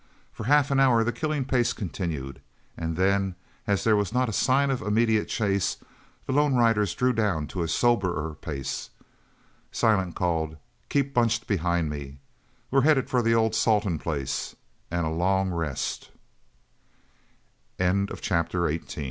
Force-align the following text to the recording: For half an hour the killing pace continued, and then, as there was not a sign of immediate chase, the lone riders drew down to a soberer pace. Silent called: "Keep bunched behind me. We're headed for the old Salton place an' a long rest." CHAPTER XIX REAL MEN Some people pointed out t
For 0.33 0.45
half 0.45 0.71
an 0.71 0.79
hour 0.79 1.03
the 1.03 1.11
killing 1.11 1.45
pace 1.45 1.73
continued, 1.73 2.41
and 2.75 2.97
then, 2.97 3.35
as 3.67 3.83
there 3.83 3.95
was 3.95 4.11
not 4.11 4.29
a 4.29 4.33
sign 4.33 4.71
of 4.71 4.81
immediate 4.81 5.27
chase, 5.27 5.77
the 6.25 6.33
lone 6.33 6.55
riders 6.55 6.95
drew 6.95 7.13
down 7.13 7.45
to 7.49 7.61
a 7.61 7.67
soberer 7.67 8.33
pace. 8.33 8.89
Silent 9.71 10.15
called: 10.15 10.57
"Keep 10.89 11.13
bunched 11.13 11.45
behind 11.45 11.91
me. 11.91 12.17
We're 12.71 12.81
headed 12.81 13.11
for 13.11 13.21
the 13.21 13.35
old 13.35 13.53
Salton 13.53 13.99
place 13.99 14.55
an' 14.89 15.03
a 15.05 15.13
long 15.13 15.51
rest." 15.51 16.09
CHAPTER 17.77 18.07
XIX 18.07 18.07
REAL 18.07 18.07
MEN 18.07 18.07
Some 18.07 18.17
people 18.17 18.37
pointed 18.41 18.81
out 18.81 18.89
t 18.89 18.99